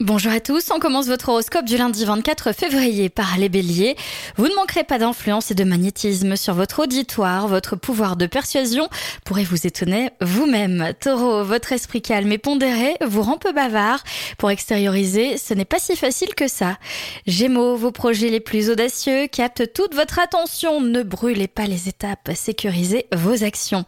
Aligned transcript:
Bonjour 0.00 0.32
à 0.32 0.40
tous, 0.40 0.70
on 0.74 0.80
commence 0.80 1.06
votre 1.06 1.28
horoscope 1.28 1.66
du 1.66 1.76
lundi 1.76 2.04
24 2.06 2.52
février 2.52 3.10
par 3.10 3.36
les 3.36 3.50
béliers. 3.50 3.94
Vous 4.36 4.48
ne 4.48 4.54
manquerez 4.54 4.84
pas 4.84 4.98
d'influence 4.98 5.50
et 5.50 5.54
de 5.54 5.62
magnétisme 5.62 6.34
sur 6.34 6.54
votre 6.54 6.84
auditoire, 6.84 7.46
votre 7.46 7.76
pouvoir 7.76 8.16
de 8.16 8.26
persuasion 8.26 8.88
pourrait 9.24 9.44
vous 9.44 9.64
étonner 9.64 10.10
vous-même. 10.20 10.92
Taureau, 10.98 11.44
votre 11.44 11.72
esprit 11.72 12.00
calme 12.00 12.32
et 12.32 12.38
pondéré 12.38 12.96
vous 13.06 13.22
rend 13.22 13.36
peu 13.36 13.52
bavard. 13.52 14.02
Pour 14.38 14.50
extérioriser, 14.50 15.36
ce 15.36 15.52
n'est 15.54 15.66
pas 15.66 15.78
si 15.78 15.94
facile 15.94 16.34
que 16.34 16.48
ça. 16.48 16.78
Gémeaux, 17.26 17.76
vos 17.76 17.92
projets 17.92 18.30
les 18.30 18.40
plus 18.40 18.70
audacieux 18.70 19.28
captent 19.28 19.72
toute 19.74 19.94
votre 19.94 20.18
attention. 20.18 20.80
Ne 20.80 21.02
brûlez 21.02 21.48
pas 21.48 21.66
les 21.66 21.88
étapes, 21.88 22.30
sécurisez 22.34 23.06
vos 23.14 23.44
actions. 23.44 23.84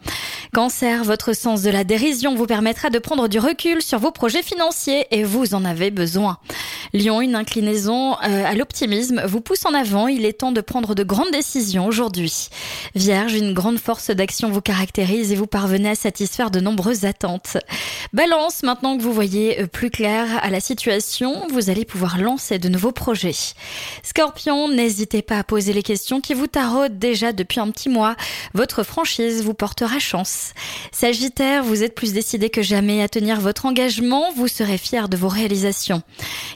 Cancer, 0.54 1.02
votre 1.02 1.32
sens 1.32 1.62
de 1.62 1.70
la 1.70 1.82
dérision 1.82 2.36
vous 2.36 2.46
permettra 2.46 2.88
de 2.88 3.00
prendre 3.00 3.26
du 3.26 3.40
recul 3.40 3.82
sur 3.82 3.98
vos 3.98 4.12
projets 4.12 4.44
financiers 4.44 5.04
et 5.10 5.24
vous 5.24 5.52
en 5.52 5.64
avez 5.64 5.90
besoin. 5.90 6.38
Lion, 6.92 7.20
une 7.20 7.34
inclinaison 7.34 8.12
euh, 8.12 8.44
à 8.44 8.54
l'optimisme 8.54 9.20
vous 9.26 9.40
pousse 9.40 9.66
en 9.66 9.74
avant. 9.74 10.06
Il 10.06 10.24
est 10.24 10.38
temps 10.38 10.52
de 10.52 10.60
prendre 10.60 10.94
de 10.94 11.02
grandes 11.02 11.32
décisions 11.32 11.86
aujourd'hui. 11.86 12.50
Vierge, 12.94 13.34
une 13.34 13.52
grande 13.52 13.78
force 13.78 14.10
d'action 14.10 14.48
vous 14.48 14.60
caractérise 14.60 15.32
et 15.32 15.34
vous 15.34 15.48
parvenez 15.48 15.90
à 15.90 15.94
satisfaire 15.96 16.52
de 16.52 16.60
nombreuses 16.60 17.04
attentes. 17.04 17.56
Balance, 18.12 18.62
maintenant 18.62 18.96
que 18.96 19.02
vous 19.02 19.12
voyez 19.12 19.60
euh, 19.60 19.66
plus 19.66 19.90
clair 19.90 20.38
à 20.40 20.50
la 20.50 20.60
situation, 20.60 21.48
vous 21.50 21.68
allez 21.68 21.84
pouvoir 21.84 22.16
lancer 22.16 22.60
de 22.60 22.68
nouveaux 22.68 22.92
projets. 22.92 23.34
Scorpion, 24.04 24.68
n'hésitez 24.68 25.22
pas 25.22 25.40
à 25.40 25.42
poser 25.42 25.72
les 25.72 25.82
questions 25.82 26.20
qui 26.20 26.32
vous 26.32 26.46
taraudent 26.46 26.96
déjà 26.96 27.32
depuis 27.32 27.58
un 27.58 27.72
petit 27.72 27.88
mois. 27.88 28.14
Votre 28.52 28.84
franchise 28.84 29.42
vous 29.42 29.54
portera 29.54 29.98
chance. 29.98 30.43
Sagittaire, 30.92 31.64
vous 31.64 31.82
êtes 31.82 31.94
plus 31.94 32.12
décidé 32.12 32.50
que 32.50 32.62
jamais 32.62 33.02
à 33.02 33.08
tenir 33.08 33.40
votre 33.40 33.66
engagement. 33.66 34.32
Vous 34.36 34.48
serez 34.48 34.78
fier 34.78 35.08
de 35.08 35.16
vos 35.16 35.28
réalisations. 35.28 36.02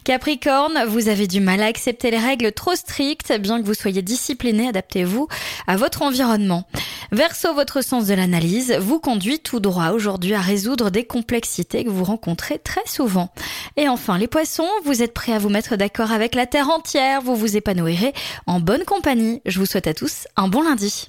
Capricorne, 0.05 0.84
vous 0.89 1.08
avez 1.08 1.27
du 1.27 1.41
mal 1.41 1.62
à 1.62 1.67
accepter 1.67 2.11
les 2.11 2.19
règles 2.19 2.53
trop 2.53 2.75
strictes, 2.75 3.33
bien 3.41 3.61
que 3.61 3.66
vous 3.66 3.75
soyez 3.75 4.03
discipliné, 4.03 4.69
adaptez-vous 4.69 5.28
à 5.66 5.77
votre 5.77 6.03
environnement. 6.03 6.64
Verseau, 7.11 7.55
votre 7.55 7.83
sens 7.83 8.06
de 8.06 8.14
l'analyse 8.14 8.72
vous 8.81 8.98
conduit 9.00 9.41
tout 9.41 9.61
droit 9.61 9.91
aujourd'hui 9.91 10.34
à 10.34 10.41
résoudre 10.41 10.91
des 10.91 11.05
complexités 11.05 11.84
que 11.84 11.91
vous 11.91 12.05
rencontrez 12.05 12.59
très 12.59 12.86
souvent. 12.86 13.31
Et 13.77 13.89
enfin, 13.89 14.19
les 14.19 14.28
poissons, 14.28 14.69
vous 14.84 15.03
êtes 15.03 15.14
prêts 15.14 15.33
à 15.33 15.39
vous 15.39 15.48
mettre 15.48 15.77
d'accord 15.77 16.12
avec 16.12 16.34
la 16.34 16.47
terre 16.47 16.69
entière, 16.69 17.22
vous 17.22 17.36
vous 17.36 17.56
épanouirez 17.56 18.12
en 18.47 18.61
bonne 18.61 18.84
compagnie. 18.84 19.41
Je 19.47 19.59
vous 19.59 19.66
souhaite 19.66 19.86
à 19.86 19.94
tous 19.94 20.27
un 20.36 20.48
bon 20.48 20.62
lundi. 20.62 21.09